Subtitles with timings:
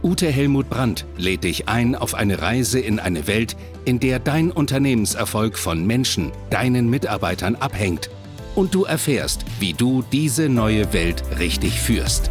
[0.00, 4.52] Ute Helmut Brandt lädt dich ein auf eine Reise in eine Welt, in der dein
[4.52, 8.08] Unternehmenserfolg von Menschen, deinen Mitarbeitern abhängt
[8.54, 12.30] und du erfährst, wie du diese neue Welt richtig führst.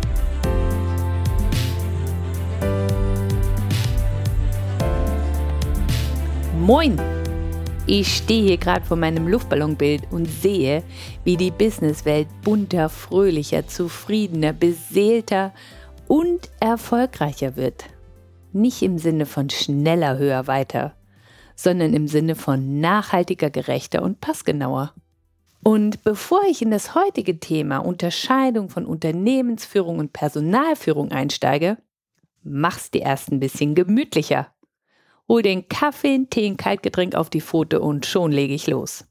[6.57, 6.98] Moin!
[7.85, 10.84] Ich stehe hier gerade vor meinem Luftballonbild und sehe,
[11.26, 15.54] wie die Businesswelt bunter, fröhlicher, zufriedener, beseelter
[16.07, 17.85] und erfolgreicher wird.
[18.53, 20.95] Nicht im Sinne von schneller, höher, weiter,
[21.55, 24.93] sondern im Sinne von nachhaltiger, gerechter und passgenauer.
[25.63, 31.77] Und bevor ich in das heutige Thema Unterscheidung von Unternehmensführung und Personalführung einsteige,
[32.43, 34.48] mach's dir erst ein bisschen gemütlicher.
[35.27, 39.05] Hol den Kaffee, Tee, ein Kaltgetränk auf die Pfote und schon lege ich los.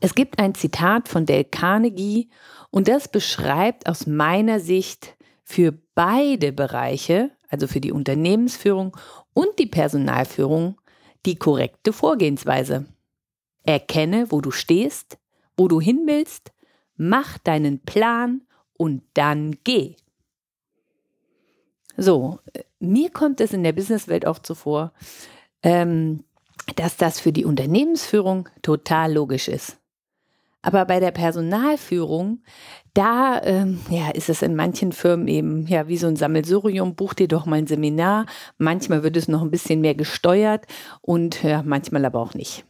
[0.00, 2.30] Es gibt ein Zitat von Dale Carnegie
[2.70, 8.96] und das beschreibt aus meiner Sicht für beide Bereiche, also für die Unternehmensführung
[9.34, 10.80] und die Personalführung,
[11.26, 12.86] die korrekte Vorgehensweise.
[13.64, 15.18] Erkenne, wo du stehst,
[15.56, 16.52] wo du hin willst,
[16.96, 19.96] mach deinen Plan und dann geh.
[21.98, 22.38] So,
[22.78, 24.94] mir kommt es in der Businesswelt oft so vor,
[25.62, 26.24] ähm,
[26.76, 29.79] dass das für die Unternehmensführung total logisch ist.
[30.62, 32.42] Aber bei der Personalführung,
[32.92, 37.14] da ähm, ja, ist es in manchen Firmen eben ja wie so ein Sammelsurium, buch
[37.14, 38.26] dir doch mal ein Seminar.
[38.58, 40.66] Manchmal wird es noch ein bisschen mehr gesteuert
[41.00, 42.64] und ja, manchmal aber auch nicht.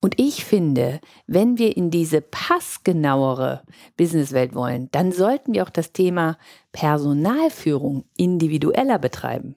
[0.00, 3.62] Und ich finde, wenn wir in diese passgenauere
[3.96, 6.38] Businesswelt wollen, dann sollten wir auch das Thema
[6.70, 9.56] Personalführung individueller betreiben.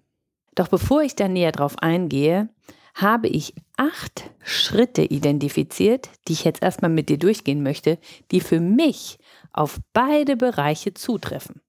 [0.56, 2.50] Doch bevor ich da näher drauf eingehe,
[2.96, 7.98] habe ich acht Schritte identifiziert, die ich jetzt erstmal mit dir durchgehen möchte,
[8.32, 9.20] die für mich
[9.54, 11.62] auf beide Bereiche zutreffen.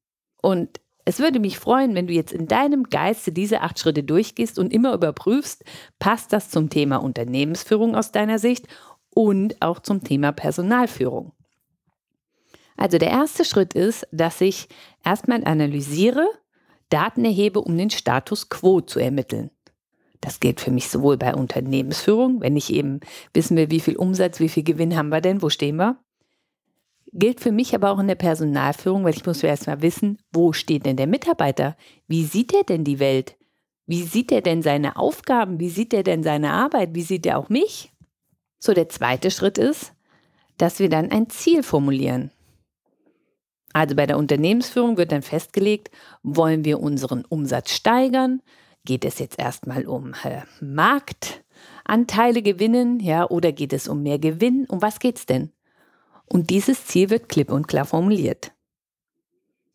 [0.42, 4.58] Und es würde mich freuen, wenn du jetzt in deinem Geiste diese acht Schritte durchgehst
[4.58, 5.64] und immer überprüfst,
[5.98, 8.66] passt das zum Thema Unternehmensführung aus deiner Sicht
[9.14, 11.32] und auch zum Thema Personalführung.
[12.76, 14.68] Also der erste Schritt ist, dass ich
[15.04, 16.26] erstmal analysiere,
[16.88, 19.50] Daten erhebe, um den Status quo zu ermitteln.
[20.20, 23.00] Das gilt für mich sowohl bei Unternehmensführung, wenn ich eben
[23.32, 25.98] wissen will, wie viel Umsatz, wie viel Gewinn haben wir denn, wo stehen wir,
[27.12, 30.52] Gilt für mich aber auch in der Personalführung, weil ich muss ja erstmal wissen, wo
[30.52, 31.76] steht denn der Mitarbeiter?
[32.06, 33.36] Wie sieht er denn die Welt?
[33.86, 35.58] Wie sieht er denn seine Aufgaben?
[35.58, 36.94] Wie sieht er denn seine Arbeit?
[36.94, 37.92] Wie sieht er auch mich?
[38.60, 39.92] So, der zweite Schritt ist,
[40.56, 42.30] dass wir dann ein Ziel formulieren.
[43.72, 45.90] Also bei der Unternehmensführung wird dann festgelegt,
[46.22, 48.42] wollen wir unseren Umsatz steigern?
[48.84, 54.66] Geht es jetzt erstmal um äh, Marktanteile gewinnen, ja, oder geht es um mehr Gewinn?
[54.68, 55.52] Um was geht es denn?
[56.26, 58.52] Und dieses Ziel wird klipp und klar formuliert.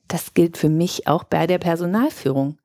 [0.07, 2.59] Das gilt für mich auch bei der Personalführung,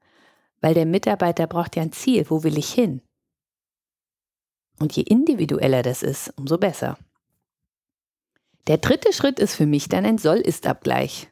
[0.60, 3.02] weil der Mitarbeiter braucht ja ein Ziel, wo will ich hin?
[4.78, 6.96] Und je individueller das ist, umso besser.
[8.66, 11.30] Der dritte Schritt ist für mich dann ein Soll-Ist-Abgleich.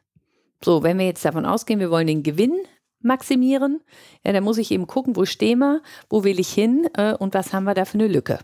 [0.63, 2.59] So, wenn wir jetzt davon ausgehen, wir wollen den Gewinn
[3.01, 3.81] maximieren,
[4.25, 7.33] ja, dann muss ich eben gucken, wo stehen wir, wo will ich hin äh, und
[7.33, 8.39] was haben wir da für eine Lücke.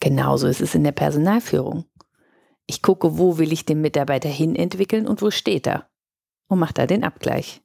[0.00, 1.84] Genauso ist es in der Personalführung.
[2.66, 5.88] Ich gucke, wo will ich den Mitarbeiter hin entwickeln und wo steht er
[6.48, 7.62] und mache da den Abgleich.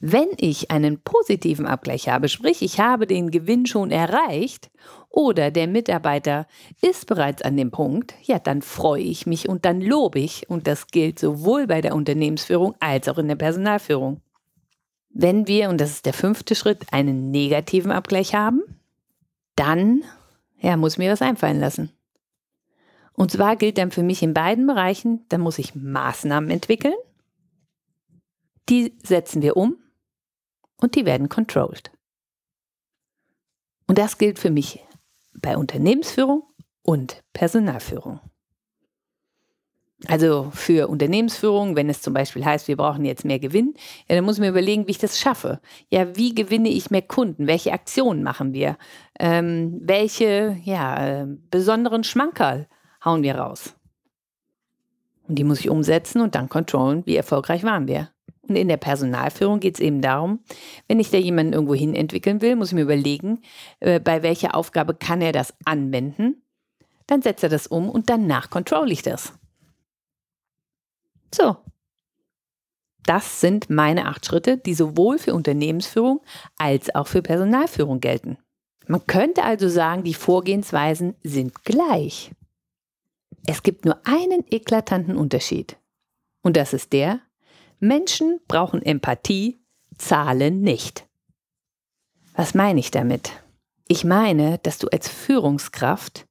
[0.00, 4.70] Wenn ich einen positiven Abgleich habe, sprich ich habe den Gewinn schon erreicht
[5.08, 6.46] oder der Mitarbeiter
[6.80, 10.66] ist bereits an dem Punkt, ja, dann freue ich mich und dann lobe ich und
[10.66, 14.20] das gilt sowohl bei der Unternehmensführung als auch in der Personalführung.
[15.10, 18.62] Wenn wir, und das ist der fünfte Schritt, einen negativen Abgleich haben,
[19.56, 20.02] dann
[20.58, 21.90] ja, muss mir was einfallen lassen.
[23.12, 26.94] Und zwar gilt dann für mich in beiden Bereichen, da muss ich Maßnahmen entwickeln.
[28.68, 29.76] Die setzen wir um
[30.82, 31.90] und die werden controlled.
[33.86, 34.84] Und das gilt für mich
[35.34, 36.44] bei Unternehmensführung
[36.82, 38.20] und Personalführung.
[40.06, 43.74] Also für Unternehmensführung, wenn es zum Beispiel heißt, wir brauchen jetzt mehr Gewinn,
[44.08, 45.60] ja, dann muss ich mir überlegen, wie ich das schaffe.
[45.90, 47.46] Ja, wie gewinne ich mehr Kunden?
[47.46, 48.76] Welche Aktionen machen wir?
[49.20, 52.66] Ähm, welche ja, äh, besonderen Schmankerl
[53.04, 53.76] hauen wir raus?
[55.28, 58.10] Und die muss ich umsetzen und dann kontrollen, wie erfolgreich waren wir.
[58.48, 60.40] Und in der Personalführung geht es eben darum,
[60.88, 63.40] wenn ich da jemanden irgendwo hin entwickeln will, muss ich mir überlegen,
[63.80, 66.42] äh, bei welcher Aufgabe kann er das anwenden.
[67.06, 69.32] Dann setzt er das um und danach control ich das.
[71.34, 71.56] So.
[73.04, 76.20] Das sind meine acht Schritte, die sowohl für Unternehmensführung
[76.56, 78.38] als auch für Personalführung gelten.
[78.86, 82.32] Man könnte also sagen, die Vorgehensweisen sind gleich.
[83.46, 85.76] Es gibt nur einen eklatanten Unterschied.
[86.42, 87.20] Und das ist der,
[87.82, 89.60] Menschen brauchen Empathie,
[89.98, 91.08] Zahlen nicht.
[92.36, 93.32] Was meine ich damit?
[93.88, 96.28] Ich meine, dass du als Führungskraft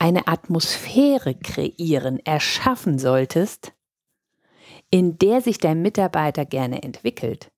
[0.00, 3.72] eine Atmosphäre kreieren, erschaffen solltest,
[4.90, 7.52] in der sich dein Mitarbeiter gerne entwickelt.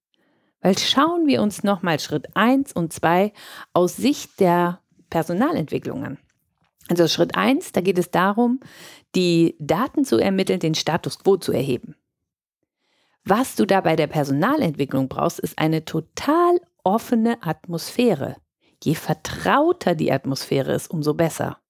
[0.60, 3.32] Weil schauen wir uns nochmal Schritt 1 und 2
[3.72, 6.18] aus Sicht der Personalentwicklung an.
[6.90, 8.60] Also Schritt 1, da geht es darum,
[9.14, 11.96] die Daten zu ermitteln, den Status quo zu erheben.
[13.28, 18.36] Was du da bei der Personalentwicklung brauchst, ist eine total offene Atmosphäre.
[18.84, 21.60] Je vertrauter die Atmosphäre ist, umso besser.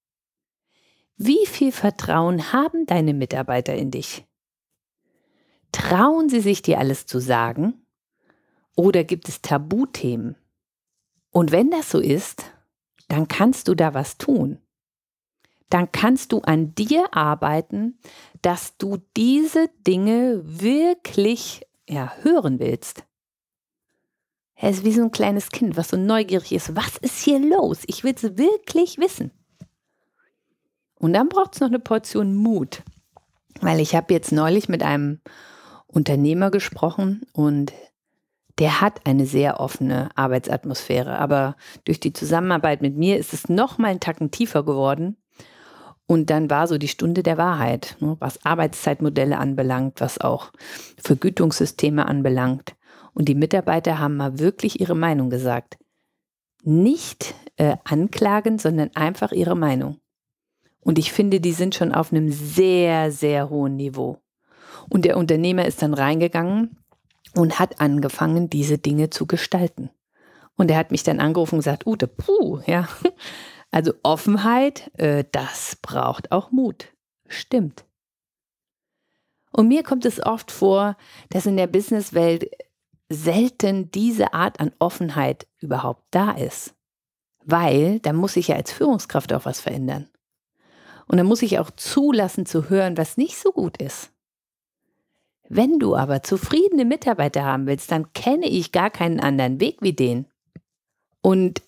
[1.17, 4.26] Wie viel Vertrauen haben deine Mitarbeiter in dich?
[5.73, 7.87] Trauen sie sich dir alles zu sagen?
[8.75, 10.37] Oder gibt es Tabuthemen?
[11.31, 12.53] Und wenn das so ist,
[13.08, 14.58] dann kannst du da was tun.
[15.69, 17.99] Dann kannst du an dir arbeiten,
[18.43, 23.05] dass du diese Dinge wirklich ja, hören willst.
[24.55, 26.75] Er ist wie so ein kleines Kind, was so neugierig ist.
[26.75, 27.83] Was ist hier los?
[27.87, 29.31] Ich will es wirklich wissen.
[30.99, 32.83] Und dann braucht es noch eine Portion Mut.
[33.61, 35.21] Weil ich habe jetzt neulich mit einem
[35.87, 37.73] Unternehmer gesprochen und
[38.59, 41.19] der hat eine sehr offene Arbeitsatmosphäre.
[41.19, 45.17] Aber durch die Zusammenarbeit mit mir ist es noch mal einen Tacken tiefer geworden.
[46.06, 50.53] Und dann war so die Stunde der Wahrheit, ne, was Arbeitszeitmodelle anbelangt, was auch
[50.99, 52.76] Vergütungssysteme anbelangt.
[53.12, 55.79] Und die Mitarbeiter haben mal wirklich ihre Meinung gesagt.
[56.62, 59.99] Nicht äh, anklagen, sondern einfach ihre Meinung.
[60.81, 64.19] Und ich finde, die sind schon auf einem sehr, sehr hohen Niveau.
[64.88, 66.76] Und der Unternehmer ist dann reingegangen
[67.35, 69.91] und hat angefangen, diese Dinge zu gestalten.
[70.56, 72.88] Und er hat mich dann angerufen und gesagt, Ute, puh, ja,
[73.71, 76.93] also Offenheit, äh, das braucht auch Mut.
[77.29, 77.85] Stimmt.
[79.53, 80.97] Und mir kommt es oft vor,
[81.31, 82.51] dass in der Businesswelt
[83.09, 86.75] selten diese Art an Offenheit überhaupt da ist.
[87.45, 90.09] Weil da muss ich ja als Führungskraft auch was verändern.
[91.07, 94.11] Und dann muss ich auch zulassen zu hören, was nicht so gut ist.
[95.49, 99.93] Wenn du aber zufriedene Mitarbeiter haben willst, dann kenne ich gar keinen anderen Weg wie
[99.93, 100.27] den.
[101.23, 101.63] Und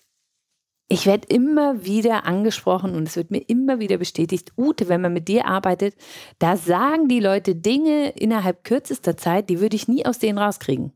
[0.91, 5.13] ich werde immer wieder angesprochen und es wird mir immer wieder bestätigt, Ute, wenn man
[5.13, 5.95] mit dir arbeitet,
[6.39, 10.91] da sagen die Leute Dinge innerhalb kürzester Zeit, die würde ich nie aus denen rauskriegen.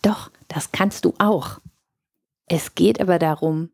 [0.00, 1.60] Doch, das kannst du auch.
[2.48, 3.70] Es geht aber darum,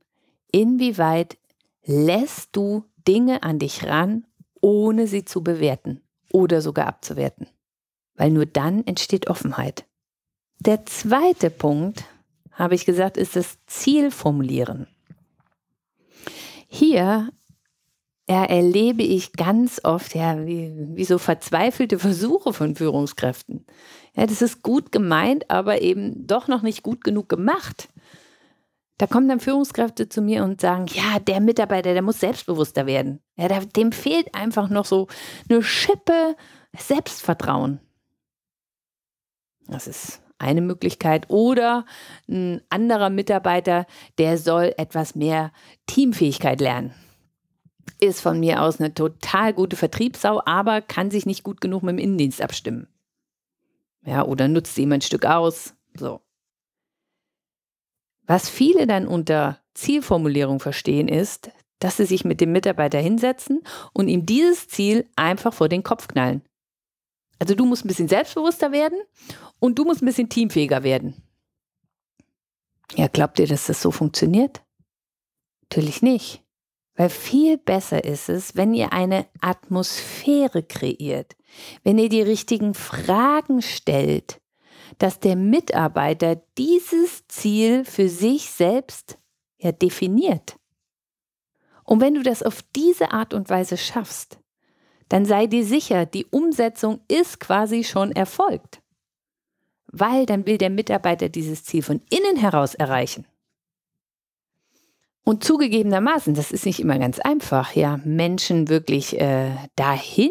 [0.50, 1.38] inwieweit
[1.84, 4.26] lässt du Dinge an dich ran,
[4.60, 6.02] ohne sie zu bewerten
[6.32, 7.46] oder sogar abzuwerten.
[8.16, 9.86] Weil nur dann entsteht Offenheit.
[10.58, 12.04] Der zweite Punkt,
[12.52, 14.86] habe ich gesagt, ist das Ziel formulieren.
[16.74, 17.28] Hier
[18.26, 23.66] erlebe ich ganz oft ja, wie, wie so verzweifelte Versuche von Führungskräften.
[24.16, 27.90] Ja, das ist gut gemeint, aber eben doch noch nicht gut genug gemacht.
[28.96, 33.20] Da kommen dann Führungskräfte zu mir und sagen, ja, der Mitarbeiter, der muss selbstbewusster werden.
[33.36, 35.08] Ja, dem fehlt einfach noch so
[35.50, 36.36] eine Schippe
[36.78, 37.80] Selbstvertrauen.
[39.72, 41.30] Das ist eine Möglichkeit.
[41.30, 41.86] Oder
[42.28, 43.86] ein anderer Mitarbeiter,
[44.18, 45.52] der soll etwas mehr
[45.86, 46.94] Teamfähigkeit lernen.
[48.00, 51.94] Ist von mir aus eine total gute Vertriebssau, aber kann sich nicht gut genug mit
[51.94, 52.88] dem Innendienst abstimmen.
[54.04, 55.74] Ja, oder nutzt ihm ein Stück aus.
[55.96, 56.20] So.
[58.26, 63.62] Was viele dann unter Zielformulierung verstehen, ist, dass sie sich mit dem Mitarbeiter hinsetzen
[63.92, 66.42] und ihm dieses Ziel einfach vor den Kopf knallen.
[67.42, 69.00] Also du musst ein bisschen selbstbewusster werden
[69.58, 71.24] und du musst ein bisschen teamfähiger werden.
[72.94, 74.62] Ja, glaubt ihr, dass das so funktioniert?
[75.62, 76.44] Natürlich nicht.
[76.94, 81.34] Weil viel besser ist es, wenn ihr eine Atmosphäre kreiert,
[81.82, 84.40] wenn ihr die richtigen Fragen stellt,
[84.98, 89.18] dass der Mitarbeiter dieses Ziel für sich selbst
[89.58, 90.54] ja definiert.
[91.82, 94.38] Und wenn du das auf diese Art und Weise schaffst,
[95.12, 98.80] dann sei dir sicher, die Umsetzung ist quasi schon erfolgt.
[99.88, 103.26] Weil dann will der Mitarbeiter dieses Ziel von innen heraus erreichen.
[105.22, 110.30] Und zugegebenermaßen, das ist nicht immer ganz einfach, ja, Menschen wirklich äh, dahin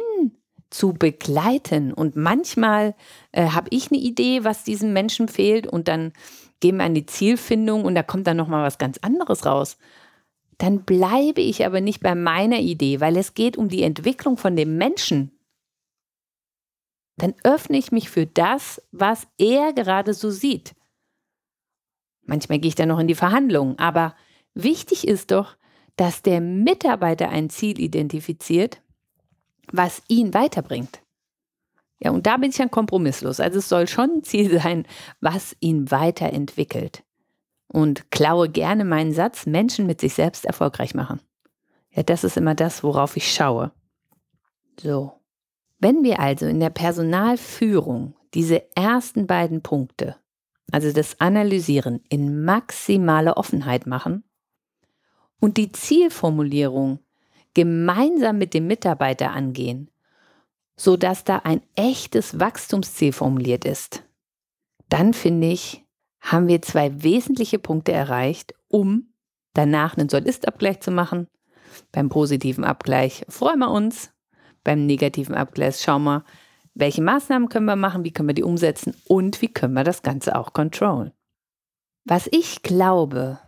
[0.71, 1.93] zu begleiten.
[1.93, 2.95] Und manchmal
[3.33, 6.11] äh, habe ich eine Idee, was diesem Menschen fehlt und dann
[6.59, 9.77] gehen wir an die Zielfindung und da kommt dann nochmal was ganz anderes raus.
[10.61, 14.55] Dann bleibe ich aber nicht bei meiner Idee, weil es geht um die Entwicklung von
[14.55, 15.31] dem Menschen.
[17.17, 20.75] Dann öffne ich mich für das, was er gerade so sieht.
[22.21, 24.15] Manchmal gehe ich dann noch in die Verhandlungen, aber
[24.53, 25.57] wichtig ist doch,
[25.95, 28.83] dass der Mitarbeiter ein Ziel identifiziert,
[29.71, 31.01] was ihn weiterbringt.
[31.97, 33.39] Ja, und da bin ich dann kompromisslos.
[33.39, 34.85] Also es soll schon ein Ziel sein,
[35.21, 37.03] was ihn weiterentwickelt.
[37.71, 41.21] Und klaue gerne meinen Satz, Menschen mit sich selbst erfolgreich machen.
[41.91, 43.71] Ja, das ist immer das, worauf ich schaue.
[44.79, 45.13] So.
[45.79, 50.15] Wenn wir also in der Personalführung diese ersten beiden Punkte,
[50.71, 54.23] also das Analysieren in maximale Offenheit machen
[55.39, 56.99] und die Zielformulierung
[57.53, 59.89] gemeinsam mit dem Mitarbeiter angehen,
[60.77, 64.03] sodass da ein echtes Wachstumsziel formuliert ist,
[64.87, 65.85] dann finde ich,
[66.21, 69.13] haben wir zwei wesentliche Punkte erreicht, um
[69.53, 71.27] danach einen Soll-Ist-Abgleich zu machen.
[71.91, 74.11] Beim positiven Abgleich freuen wir uns,
[74.63, 76.23] beim negativen Abgleich schauen wir,
[76.73, 80.03] welche Maßnahmen können wir machen, wie können wir die umsetzen und wie können wir das
[80.03, 81.11] Ganze auch kontrollen.
[82.05, 83.39] Was ich glaube,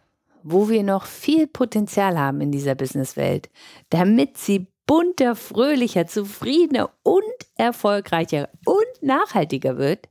[0.43, 3.49] wo wir noch viel Potenzial haben in dieser Businesswelt,
[3.89, 7.23] damit sie bunter, fröhlicher, zufriedener und
[7.55, 10.09] erfolgreicher und nachhaltiger wird,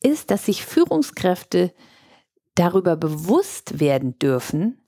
[0.00, 1.72] ist, dass sich Führungskräfte
[2.54, 4.80] darüber bewusst werden dürfen,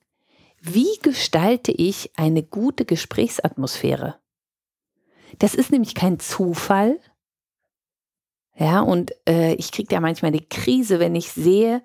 [0.59, 4.19] wie gestalte ich eine gute Gesprächsatmosphäre.
[5.39, 6.99] Das ist nämlich kein Zufall.
[8.55, 11.81] Ja, und äh, ich kriege ja manchmal die Krise, wenn ich sehe,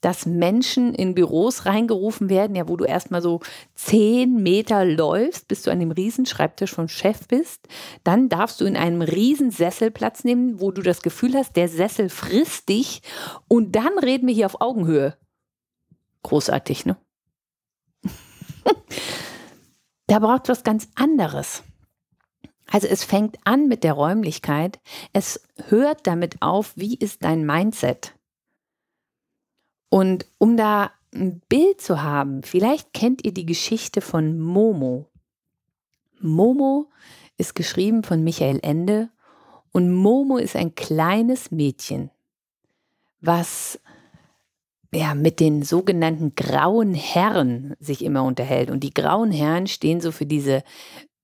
[0.00, 3.40] dass Menschen in Büros reingerufen werden, ja, wo du erstmal so
[3.74, 7.68] zehn Meter läufst, bis du an dem Riesenschreibtisch vom Chef bist.
[8.04, 12.08] Dann darfst du in einem Riesensessel Platz nehmen, wo du das Gefühl hast, der Sessel
[12.08, 13.02] frisst dich.
[13.48, 15.16] Und dann reden wir hier auf Augenhöhe.
[16.22, 16.96] Großartig, ne?
[20.06, 21.62] da braucht was ganz anderes.
[22.70, 24.78] Also es fängt an mit der Räumlichkeit,
[25.12, 28.14] es hört damit auf, wie ist dein Mindset?
[29.90, 35.06] Und um da ein Bild zu haben, vielleicht kennt ihr die Geschichte von Momo.
[36.20, 36.86] Momo
[37.36, 39.10] ist geschrieben von Michael Ende
[39.72, 42.10] und Momo ist ein kleines Mädchen,
[43.20, 43.78] was
[44.92, 48.70] ja, mit den sogenannten grauen Herren sich immer unterhält.
[48.70, 50.62] Und die grauen Herren stehen so für diese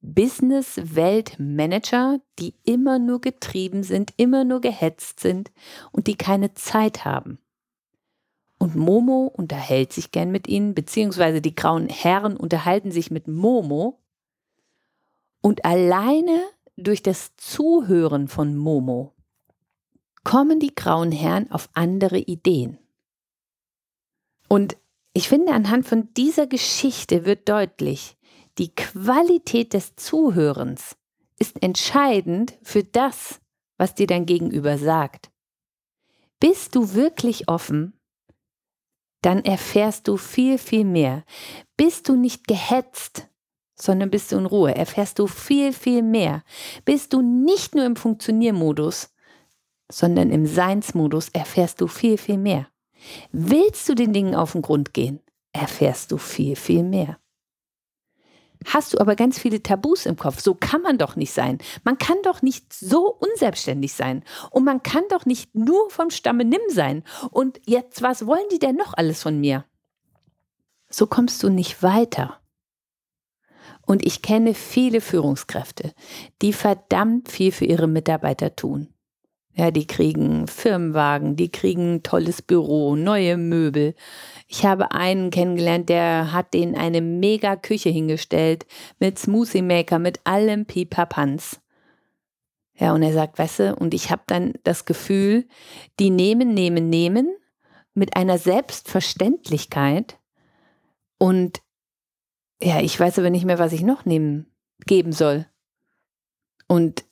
[0.03, 5.51] Business-Welt-Manager, die immer nur getrieben sind, immer nur gehetzt sind
[5.91, 7.41] und die keine Zeit haben.
[8.59, 14.01] Und Momo unterhält sich gern mit ihnen, beziehungsweise die grauen Herren unterhalten sich mit Momo.
[15.43, 16.43] Und alleine
[16.77, 19.15] durch das Zuhören von Momo
[20.25, 22.79] kommen die grauen Herren auf andere Ideen.
[24.49, 24.77] Und
[25.13, 28.17] ich finde, anhand von dieser Geschichte wird deutlich,
[28.59, 30.97] die Qualität des Zuhörens
[31.39, 33.41] ist entscheidend für das,
[33.77, 35.31] was dir dein Gegenüber sagt.
[36.41, 37.93] Bist du wirklich offen
[39.23, 41.25] dann erfährst du viel, viel mehr.
[41.77, 43.29] Bist du nicht gehetzt,
[43.75, 46.43] sondern bist du in Ruhe, erfährst du viel, viel mehr.
[46.85, 49.15] Bist du nicht nur im Funktioniermodus,
[49.91, 52.69] sondern im Seinsmodus, erfährst du viel, viel mehr.
[53.33, 55.21] Willst du den Dingen auf den Grund gehen,
[55.53, 57.19] erfährst du viel, viel mehr
[58.65, 60.41] hast du aber ganz viele Tabus im Kopf.
[60.41, 61.59] So kann man doch nicht sein.
[61.85, 64.25] Man kann doch nicht so unselbstständig sein.
[64.51, 67.05] Und man kann doch nicht nur vom Stamme nimm sein.
[67.31, 69.65] Und jetzt, was wollen die denn noch alles von mir?
[70.89, 72.41] So kommst du nicht weiter.
[73.87, 75.93] Und ich kenne viele Führungskräfte,
[76.43, 78.89] die verdammt viel für ihre Mitarbeiter tun.
[79.59, 83.95] Ja, die kriegen Firmenwagen, die kriegen tolles Büro, neue Möbel.
[84.49, 88.67] Ich habe einen kennengelernt, der hat denen eine mega Küche hingestellt
[88.99, 91.63] mit Smoothie Maker, mit allem Pipapans.
[92.75, 95.49] Ja, und er sagt, weißt du, und ich habe dann das Gefühl,
[95.99, 97.35] die nehmen, nehmen, nehmen
[97.95, 100.19] mit einer Selbstverständlichkeit
[101.17, 101.63] und
[102.63, 104.53] ja, ich weiß aber nicht mehr, was ich noch nehmen
[104.85, 105.47] geben soll.
[106.69, 107.06] Und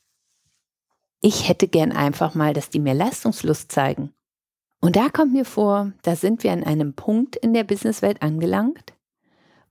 [1.25, 4.13] ich hätte gern einfach mal, dass die mir Leistungslust zeigen.
[4.83, 8.93] Und da kommt mir vor, da sind wir an einem Punkt in der Businesswelt angelangt,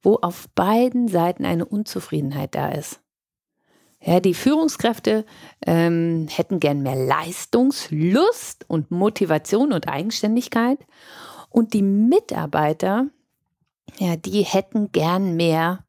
[0.01, 3.01] wo auf beiden Seiten eine Unzufriedenheit da ist.
[4.01, 5.25] Ja, die Führungskräfte
[5.63, 10.79] ähm, hätten gern mehr Leistungslust und Motivation und Eigenständigkeit.
[11.51, 13.09] Und die Mitarbeiter,
[13.99, 15.85] ja, die hätten gern mehr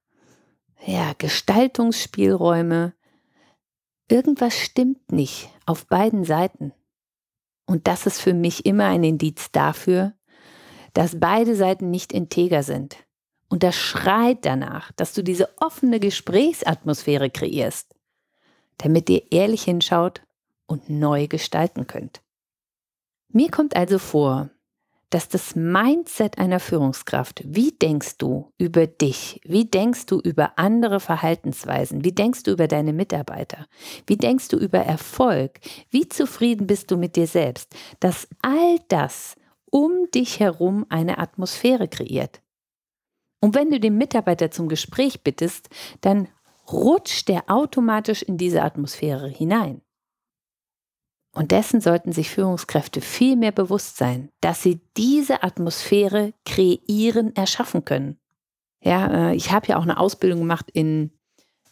[0.84, 2.92] ja, Gestaltungsspielräume,
[4.08, 6.72] irgendwas stimmt nicht auf beiden Seiten.
[7.66, 10.14] Und das ist für mich immer ein Indiz dafür,
[10.92, 12.96] dass beide Seiten nicht integer sind.
[13.48, 17.94] Und das schreit danach, dass du diese offene Gesprächsatmosphäre kreierst,
[18.78, 20.22] damit ihr ehrlich hinschaut
[20.66, 22.22] und neu gestalten könnt.
[23.28, 24.50] Mir kommt also vor,
[25.14, 30.98] dass das Mindset einer Führungskraft, wie denkst du über dich, wie denkst du über andere
[30.98, 33.68] Verhaltensweisen, wie denkst du über deine Mitarbeiter,
[34.08, 39.36] wie denkst du über Erfolg, wie zufrieden bist du mit dir selbst, dass all das
[39.70, 42.42] um dich herum eine Atmosphäre kreiert.
[43.38, 45.68] Und wenn du den Mitarbeiter zum Gespräch bittest,
[46.00, 46.26] dann
[46.72, 49.80] rutscht der automatisch in diese Atmosphäre hinein.
[51.34, 57.84] Und dessen sollten sich Führungskräfte viel mehr bewusst sein, dass sie diese Atmosphäre kreieren, erschaffen
[57.84, 58.18] können.
[58.80, 61.10] Ja, äh, ich habe ja auch eine Ausbildung gemacht in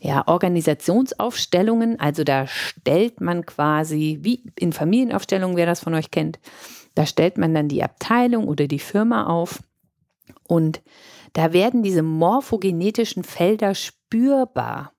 [0.01, 2.01] ja, Organisationsaufstellungen.
[2.01, 6.41] Also da stellt man quasi, wie in Familienaufstellungen, wer das von euch kennt,
[6.95, 9.63] da stellt man dann die Abteilung oder die Firma auf
[10.49, 10.83] und
[11.33, 14.93] da werden diese morphogenetischen Felder spürbar.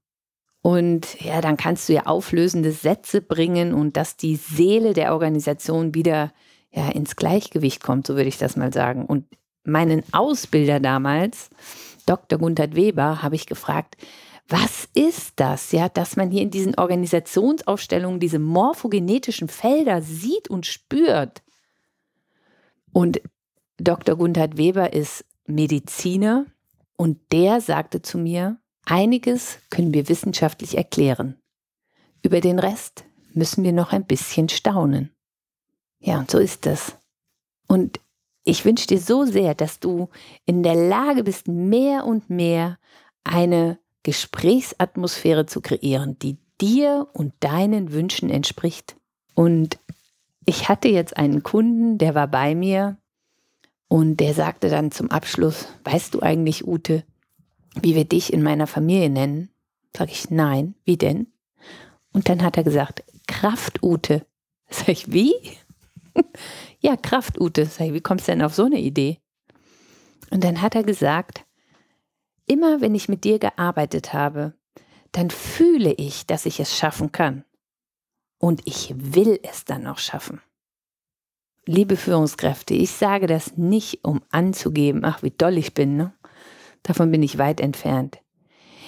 [0.63, 5.93] Und ja, dann kannst du ja auflösende Sätze bringen und dass die Seele der Organisation
[5.93, 6.31] wieder
[6.71, 9.05] ja, ins Gleichgewicht kommt, so würde ich das mal sagen.
[9.05, 9.25] Und
[9.65, 11.49] meinen Ausbilder damals,
[12.05, 12.39] Dr.
[12.39, 13.97] Gunther Weber, habe ich gefragt,
[14.47, 20.65] was ist das, ja, dass man hier in diesen Organisationsaufstellungen diese morphogenetischen Felder sieht und
[20.65, 21.43] spürt?
[22.93, 23.21] Und
[23.77, 24.15] Dr.
[24.15, 26.45] Gunther Weber ist Mediziner
[26.95, 31.37] und der sagte zu mir, Einiges können wir wissenschaftlich erklären.
[32.21, 35.11] Über den Rest müssen wir noch ein bisschen staunen.
[35.99, 36.95] Ja, und so ist es.
[37.67, 37.99] Und
[38.43, 40.09] ich wünsche dir so sehr, dass du
[40.45, 42.77] in der Lage bist, mehr und mehr
[43.23, 48.97] eine Gesprächsatmosphäre zu kreieren, die dir und deinen Wünschen entspricht.
[49.33, 49.79] Und
[50.45, 52.97] ich hatte jetzt einen Kunden, der war bei mir
[53.87, 57.03] und der sagte dann zum Abschluss, weißt du eigentlich, Ute,
[57.81, 59.49] wie wir dich in meiner Familie nennen?
[59.95, 61.27] Sag ich, nein, wie denn?
[62.11, 64.25] Und dann hat er gesagt, Kraft-Ute.
[64.69, 65.33] Sag ich, wie?
[66.79, 67.65] ja, Kraft-Ute.
[67.65, 69.19] Sag ich, wie kommst du denn auf so eine Idee?
[70.31, 71.45] Und dann hat er gesagt,
[72.47, 74.53] immer wenn ich mit dir gearbeitet habe,
[75.11, 77.43] dann fühle ich, dass ich es schaffen kann.
[78.39, 80.41] Und ich will es dann auch schaffen.
[81.65, 86.13] Liebe Führungskräfte, ich sage das nicht, um anzugeben, ach, wie doll ich bin, ne?
[86.83, 88.19] Davon bin ich weit entfernt.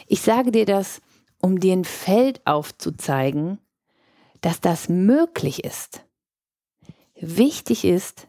[0.08, 1.02] Ich sage dir das,
[1.42, 3.60] um dir ein Feld aufzuzeigen,
[4.42, 6.06] dass das möglich ist.
[7.20, 8.28] Wichtig ist,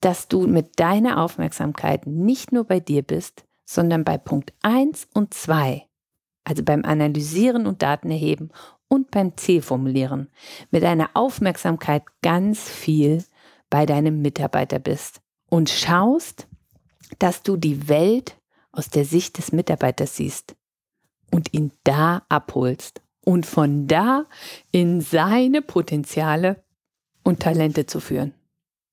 [0.00, 5.34] dass du mit deiner Aufmerksamkeit nicht nur bei dir bist, sondern bei Punkt 1 und
[5.34, 5.86] 2,
[6.44, 8.52] also beim Analysieren und Datenerheben
[8.88, 10.30] und beim Zielformulieren,
[10.70, 13.24] mit deiner Aufmerksamkeit ganz viel
[13.68, 16.46] bei deinem Mitarbeiter bist und schaust,
[17.18, 18.37] dass du die Welt
[18.78, 20.54] aus der Sicht des Mitarbeiters siehst
[21.32, 24.26] und ihn da abholst und von da
[24.70, 26.62] in seine Potenziale
[27.24, 28.34] und Talente zu führen.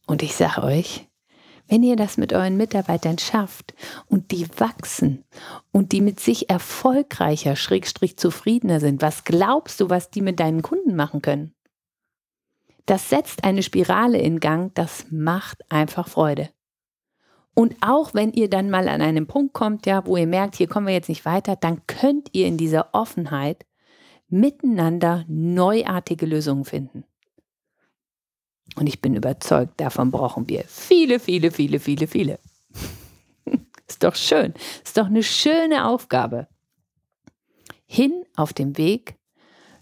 [0.08, 1.08] Und ich sage euch,
[1.68, 3.74] wenn ihr das mit euren Mitarbeitern schafft
[4.08, 5.24] und die wachsen
[5.72, 10.64] und die mit sich erfolgreicher, schrägstrich zufriedener sind, was glaubst du, was die mit deinen
[10.64, 11.54] Kunden machen können?
[12.88, 16.50] Das setzt eine Spirale in Gang, das macht einfach Freude.
[17.56, 20.68] Und auch wenn ihr dann mal an einen Punkt kommt, ja, wo ihr merkt, hier
[20.68, 23.66] kommen wir jetzt nicht weiter, dann könnt ihr in dieser Offenheit
[24.28, 27.06] miteinander neuartige Lösungen finden.
[28.76, 32.40] Und ich bin überzeugt, davon brauchen wir viele, viele, viele, viele, viele.
[33.88, 34.54] Ist doch schön.
[34.84, 36.50] Ist doch eine schöne Aufgabe.
[37.86, 39.16] Hin auf dem Weg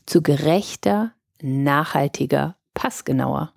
[0.05, 3.51] zu gerechter, nachhaltiger, passgenauer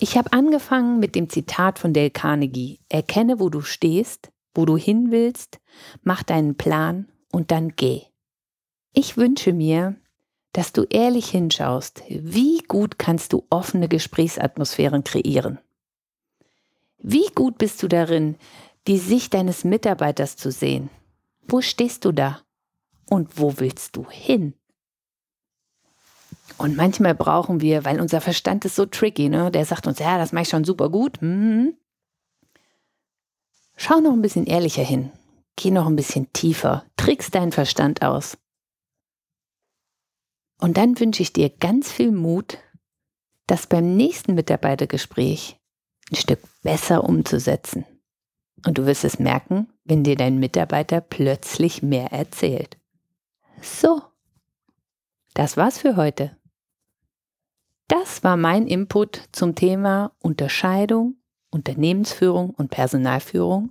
[0.00, 2.80] ich habe angefangen mit dem Zitat von Dale Carnegie.
[2.88, 5.60] Erkenne, wo du stehst, wo du hin willst,
[6.02, 8.02] mach deinen Plan und dann geh.
[8.92, 9.96] Ich wünsche mir,
[10.52, 15.58] dass du ehrlich hinschaust, wie gut kannst du offene Gesprächsatmosphären kreieren.
[16.98, 18.36] Wie gut bist du darin,
[18.86, 20.90] die Sicht deines Mitarbeiters zu sehen?
[21.46, 22.40] Wo stehst du da?
[23.08, 24.54] Und wo willst du hin?
[26.58, 29.50] Und manchmal brauchen wir, weil unser Verstand ist so tricky, ne?
[29.50, 31.20] der sagt uns, ja, das mache ich schon super gut.
[31.20, 31.74] Mhm.
[33.76, 35.10] Schau noch ein bisschen ehrlicher hin.
[35.56, 36.84] Geh noch ein bisschen tiefer.
[36.96, 38.36] Trickst deinen Verstand aus.
[40.58, 42.58] Und dann wünsche ich dir ganz viel Mut,
[43.46, 45.58] das beim nächsten Mitarbeitergespräch
[46.10, 47.86] ein Stück besser umzusetzen.
[48.66, 52.76] Und du wirst es merken, wenn dir dein Mitarbeiter plötzlich mehr erzählt.
[53.62, 54.02] So,
[55.34, 56.36] Das war's für heute.
[57.90, 61.16] Das war mein Input zum Thema Unterscheidung,
[61.50, 63.70] Unternehmensführung und Personalführung.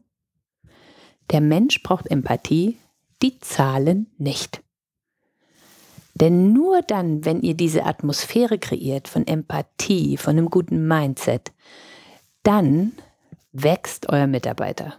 [1.31, 2.77] Der Mensch braucht Empathie,
[3.21, 4.61] die Zahlen nicht.
[6.15, 11.53] Denn nur dann, wenn ihr diese Atmosphäre kreiert von Empathie, von einem guten Mindset,
[12.43, 12.91] dann
[13.53, 14.95] wächst euer Mitarbeiter.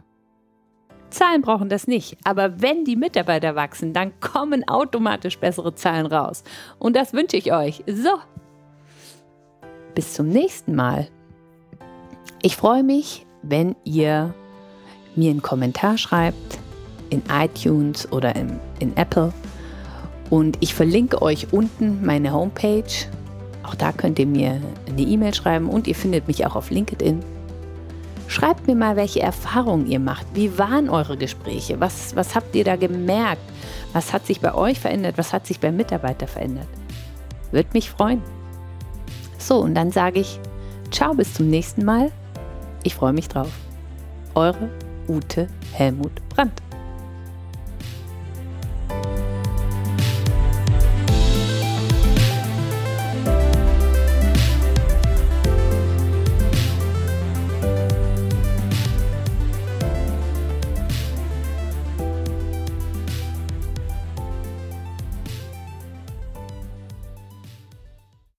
[1.10, 6.42] Zahlen brauchen das nicht, aber wenn die Mitarbeiter wachsen, dann kommen automatisch bessere Zahlen raus.
[6.78, 7.84] Und das wünsche ich euch.
[7.86, 8.12] So,
[9.94, 11.08] bis zum nächsten Mal.
[12.42, 14.34] Ich freue mich, wenn ihr
[15.16, 16.58] mir einen Kommentar schreibt
[17.10, 19.32] in iTunes oder in, in Apple.
[20.30, 22.84] Und ich verlinke euch unten meine Homepage.
[23.64, 27.20] Auch da könnt ihr mir eine E-Mail schreiben und ihr findet mich auch auf LinkedIn.
[28.28, 30.24] Schreibt mir mal, welche Erfahrungen ihr macht.
[30.34, 31.80] Wie waren eure Gespräche?
[31.80, 33.42] Was, was habt ihr da gemerkt?
[33.92, 35.18] Was hat sich bei euch verändert?
[35.18, 36.68] Was hat sich beim Mitarbeiter verändert?
[37.50, 38.22] Würde mich freuen.
[39.40, 40.38] So, und dann sage ich,
[40.90, 42.12] ciao, bis zum nächsten Mal.
[42.82, 43.50] Ich freue mich drauf.
[44.34, 44.70] Eure
[45.08, 46.62] Ute Helmut Brandt.